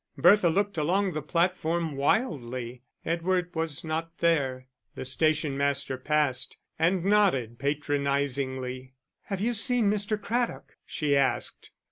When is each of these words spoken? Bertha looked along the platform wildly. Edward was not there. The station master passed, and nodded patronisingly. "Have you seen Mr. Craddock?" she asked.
Bertha 0.17 0.49
looked 0.49 0.79
along 0.79 1.13
the 1.13 1.21
platform 1.21 1.95
wildly. 1.95 2.81
Edward 3.05 3.51
was 3.53 3.83
not 3.83 4.17
there. 4.17 4.65
The 4.95 5.05
station 5.05 5.55
master 5.55 5.95
passed, 5.95 6.57
and 6.79 7.05
nodded 7.05 7.59
patronisingly. 7.59 8.95
"Have 9.25 9.41
you 9.41 9.53
seen 9.53 9.91
Mr. 9.91 10.19
Craddock?" 10.19 10.75
she 10.87 11.15
asked. 11.15 11.69